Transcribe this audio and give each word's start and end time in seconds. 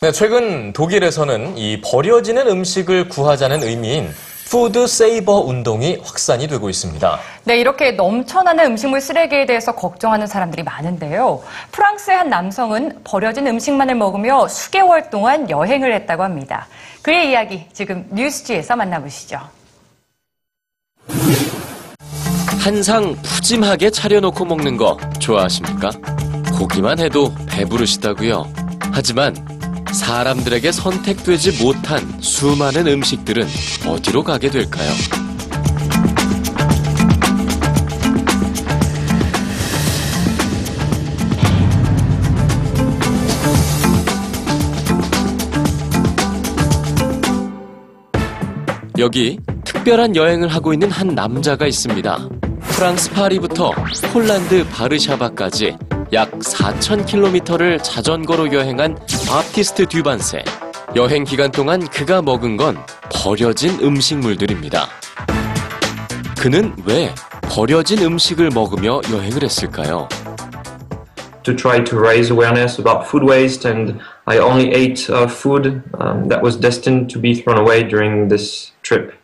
네, 0.00 0.12
최근 0.12 0.72
독일에서는 0.72 1.58
이 1.58 1.80
버려지는 1.80 2.46
음식을 2.46 3.08
구하자는 3.08 3.64
의미인 3.64 4.14
food 4.48 4.86
saver 4.86 5.40
운동이 5.40 6.00
확산이 6.04 6.46
되고 6.46 6.70
있습니다. 6.70 7.18
네, 7.42 7.58
이렇게 7.58 7.90
넘쳐나는 7.90 8.64
음식물 8.64 9.00
쓰레기에 9.00 9.44
대해서 9.46 9.74
걱정하는 9.74 10.28
사람들이 10.28 10.62
많은데요. 10.62 11.42
프랑스의 11.72 12.16
한 12.16 12.30
남성은 12.30 13.00
버려진 13.02 13.48
음식만을 13.48 13.96
먹으며 13.96 14.46
수개월 14.46 15.10
동안 15.10 15.50
여행을 15.50 15.92
했다고 15.92 16.22
합니다. 16.22 16.68
그의 17.02 17.30
이야기 17.30 17.66
지금 17.72 18.06
뉴스G에서 18.10 18.76
만나보시죠. 18.76 19.57
한상 22.68 23.16
푸짐하게 23.22 23.88
차려놓고 23.88 24.44
먹는 24.44 24.76
거 24.76 24.98
좋아하십니까? 25.18 25.88
보기만 26.58 26.98
해도 26.98 27.32
배부르시다고요. 27.46 28.46
하지만 28.92 29.34
사람들에게 29.90 30.70
선택되지 30.70 31.64
못한 31.64 32.20
수많은 32.20 32.86
음식들은 32.86 33.48
어디로 33.86 34.22
가게 34.22 34.50
될까요? 34.50 34.90
여기 48.98 49.38
특별한 49.64 50.16
여행을 50.16 50.48
하고 50.48 50.74
있는 50.74 50.90
한 50.90 51.14
남자가 51.14 51.66
있습니다. 51.66 52.37
프랑스 52.78 53.10
파리부터 53.10 53.72
폴란드 54.12 54.64
바르샤바까지 54.68 55.76
약 56.12 56.30
4,000km를 56.30 57.82
자전거로 57.82 58.52
여행한 58.52 58.94
바티스트 59.26 59.86
듀반세. 59.86 60.44
여행 60.94 61.24
기간 61.24 61.50
동안 61.50 61.80
그가 61.88 62.22
먹은 62.22 62.56
건 62.56 62.76
버려진 63.12 63.80
음식물들입니다. 63.80 64.86
그는 66.40 66.72
왜 66.86 67.12
버려진 67.42 68.00
음식을 68.00 68.50
먹으며 68.50 69.00
여행을 69.12 69.42
했을까요? 69.42 70.08
to 71.42 71.56
try 71.56 71.82
to 71.82 71.98
raise 71.98 72.30
awareness 72.30 72.78
about 72.78 73.08
food 73.08 73.24
waste, 73.24 73.68
and 73.68 73.98
I 74.26 74.38
only 74.38 74.70
ate 74.72 75.10
uh, 75.10 75.26
food 75.26 75.82
um, 75.98 76.28
that 76.28 76.42
was 76.44 76.56
destined 76.56 77.10
to 77.10 77.18
be 77.18 77.34
thrown 77.34 77.58
away 77.58 77.82
during 77.82 78.28
this 78.28 78.70
trip. 78.82 79.14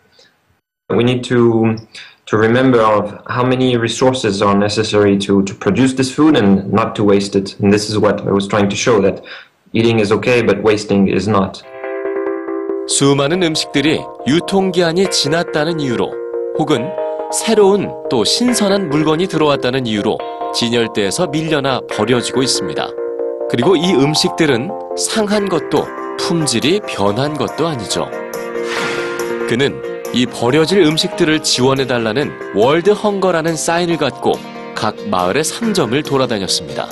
We 0.91 1.05
need 1.05 1.23
to 1.29 1.77
to 2.27 2.37
remember 2.37 2.81
of 2.81 3.21
how 3.29 3.45
many 3.45 3.77
resources 3.77 4.41
are 4.41 4.57
necessary 4.57 5.19
to, 5.19 5.43
to 5.43 5.55
produce 5.55 5.95
this 5.95 6.13
food 6.13 6.37
and 6.37 6.73
not 6.73 6.95
to 6.97 7.05
waste 7.05 7.37
it. 7.37 7.59
And 7.61 7.73
this 7.73 7.91
is 7.91 7.99
what 7.99 8.27
I 8.27 8.31
was 8.31 8.49
trying 8.49 8.69
to 8.71 8.77
show 8.77 9.01
that 9.03 9.23
eating 9.73 10.01
is 10.01 10.11
okay, 10.13 10.43
but 10.43 10.63
wasting 10.63 11.09
is 11.09 11.29
not. 11.29 11.63
수많은 12.87 13.43
음식들이 13.43 14.01
유통기한이 14.27 15.11
지났다는 15.11 15.81
이유로 15.81 16.13
혹은 16.59 16.91
새로운 17.33 17.91
또 18.11 18.25
신선한 18.25 18.91
물건이 18.91 19.27
들어왔다는 19.27 19.87
이유로 19.87 20.19
진열대에서 20.55 21.29
밀려나 21.29 21.81
버려지고 21.91 22.43
있습니다. 22.43 22.89
그리고 23.51 23.77
이 23.77 23.93
음식들은 23.95 24.71
상한 24.97 25.49
것도 25.49 25.87
품질이 26.19 26.81
변한 26.87 27.35
것도 27.35 27.67
아니죠. 27.67 28.09
그는 29.49 29.94
이 30.15 30.27
버려질 30.27 30.81
음식들을 30.81 31.43
지원해달라는 31.43 32.55
World 32.55 32.91
Hunger라는 32.91 33.57
사인을 33.57 33.97
갖고 33.97 34.35
각 34.77 34.97
마을의 35.09 35.43
상점을 35.43 36.01
돌아다녔습니다. 36.05 36.87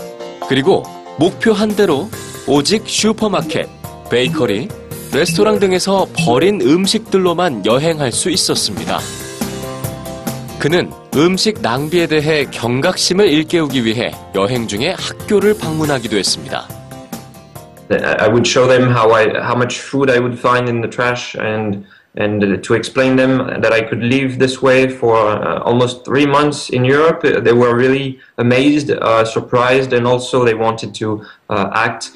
그리고 0.48 0.82
목표 1.20 1.52
한 1.52 1.68
대로 1.76 2.10
오직 2.48 2.82
슈퍼마켓, 2.84 3.68
베이커리, 4.10 4.66
레스토랑 5.14 5.60
등에서 5.60 6.08
버린 6.18 6.60
음식들로만 6.60 7.64
여행할 7.64 8.10
수 8.10 8.28
있었습니다. 8.28 8.98
그는 10.58 10.90
음식 11.14 11.60
낭비에 11.60 12.08
대해 12.08 12.44
경각심을 12.50 13.28
일깨우기 13.28 13.84
위해 13.84 14.10
여행 14.34 14.66
중에 14.66 14.96
학교를 14.98 15.56
방문하기도 15.58 16.16
했습니다. 16.16 16.66
I 17.88 18.28
would 18.28 18.48
show 18.48 18.66
them 18.66 18.90
how 18.90 19.14
I 19.14 19.26
how 19.26 19.54
much 19.54 19.80
food 19.80 20.10
I 20.10 20.18
would 20.18 20.38
find 20.38 20.68
in 20.68 20.80
the 20.80 20.90
trash 20.90 21.38
and 21.38 21.84
and 22.16 22.62
to 22.62 22.74
explain 22.74 23.16
them 23.16 23.38
that 23.60 23.72
I 23.72 23.82
could 23.82 24.02
live 24.02 24.38
this 24.38 24.60
way 24.62 24.88
for 24.88 25.16
uh, 25.16 25.62
almost 25.62 26.04
three 26.04 26.26
months 26.26 26.68
in 26.70 26.84
Europe. 26.84 27.22
They 27.22 27.52
were 27.52 27.74
really 27.74 28.18
amazed, 28.38 28.90
uh, 28.90 29.24
surprised, 29.24 29.92
and 29.92 30.06
also 30.06 30.44
they 30.44 30.54
wanted 30.54 30.94
to 30.96 31.24
uh, 31.48 31.70
act. 31.72 32.12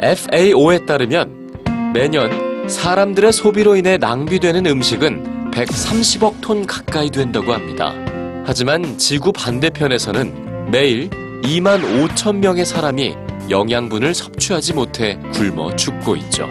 FAO에 0.00 0.86
따르면 0.86 1.92
매년 1.92 2.68
사람들의 2.68 3.32
소비로 3.32 3.76
인해 3.76 3.96
낭비되는 3.96 4.66
음식은 4.66 5.50
130억 5.50 6.40
톤 6.40 6.66
가까이 6.66 7.10
된다고 7.10 7.52
합니다. 7.52 7.92
하지만 8.44 8.98
지구 8.98 9.32
반대편에서는 9.32 10.70
매일 10.70 11.10
2만 11.42 11.82
5천 11.82 12.36
명의 12.36 12.64
사람이 12.64 13.14
영양분을 13.50 14.14
섭취하지 14.14 14.74
못해 14.74 15.18
굶어 15.32 15.74
죽고 15.74 16.16
있죠. 16.16 16.46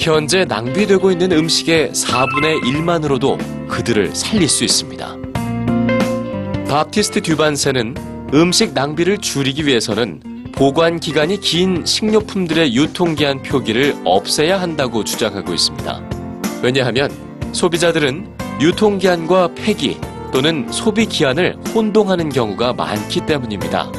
현재 0.00 0.46
낭비되고 0.46 1.10
있는 1.10 1.30
음식의 1.30 1.90
4분의 1.90 2.62
1만으로도 2.62 3.68
그들을 3.68 4.16
살릴 4.16 4.48
수 4.48 4.64
있습니다. 4.64 5.14
바티스트 6.70 7.20
듀반세는 7.20 8.30
음식 8.32 8.72
낭비를 8.72 9.18
줄이기 9.18 9.66
위해서는 9.66 10.22
보관 10.52 11.00
기간이 11.00 11.38
긴 11.40 11.84
식료품들의 11.84 12.74
유통기한 12.74 13.42
표기를 13.42 13.94
없애야 14.06 14.58
한다고 14.58 15.04
주장하고 15.04 15.52
있습니다. 15.52 16.00
왜냐하면 16.62 17.10
소비자들은 17.52 18.26
유통기한과 18.58 19.50
폐기 19.54 20.00
또는 20.32 20.66
소비 20.70 21.04
기한을 21.04 21.58
혼동하는 21.74 22.30
경우가 22.30 22.72
많기 22.72 23.26
때문입니다. 23.26 23.92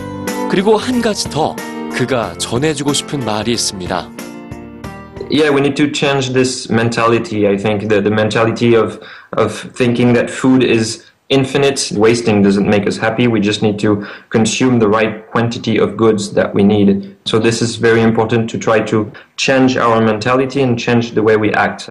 그리고 0.49 0.77
한 0.77 0.99
가지 0.99 1.29
더 1.29 1.55
그가 1.93 2.35
전해주고 2.39 2.91
싶은 2.93 3.19
말이 3.19 3.51
있습니다. 3.51 4.20
Yeah, 5.30 5.50
we 5.50 5.60
need 5.60 5.76
to 5.76 5.90
change 5.90 6.30
this 6.30 6.68
mentality. 6.70 7.48
I 7.48 7.56
think 7.56 7.88
the, 7.88 8.00
the 8.00 8.10
mentality 8.10 8.74
of 8.74 9.02
of 9.32 9.58
thinking 9.74 10.12
that 10.14 10.30
food 10.30 10.62
is 10.62 11.04
infinite. 11.28 11.90
Wasting 11.96 12.42
doesn't 12.42 12.68
make 12.68 12.86
us 12.86 12.96
happy. 12.96 13.26
We 13.26 13.40
just 13.40 13.60
need 13.62 13.78
to 13.80 14.06
consume 14.30 14.78
the 14.78 14.88
right 14.88 15.26
quantity 15.32 15.78
of 15.78 15.96
goods 15.96 16.32
that 16.34 16.54
we 16.54 16.62
need. 16.62 17.16
So 17.24 17.38
this 17.40 17.60
is 17.60 17.76
very 17.76 18.02
important 18.02 18.48
to 18.50 18.58
try 18.58 18.80
to 18.92 19.10
change 19.36 19.76
our 19.76 20.00
mentality 20.00 20.62
and 20.62 20.78
change 20.78 21.12
the 21.12 21.22
way 21.22 21.36
we 21.36 21.52
act. 21.52 21.88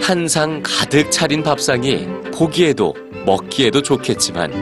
한 0.00 0.28
상 0.28 0.62
가득 0.62 1.10
차린 1.10 1.42
밥상이 1.42 2.06
보기에도 2.34 2.94
먹기에도 3.24 3.80
좋겠지만 3.80 4.52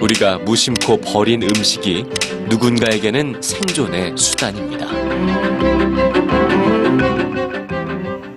우리가 0.00 0.38
무심코 0.38 0.98
버린 1.00 1.42
음식이 1.42 2.04
누군가에게는 2.50 3.40
생존의 3.40 4.12
수단입니다. 4.16 4.84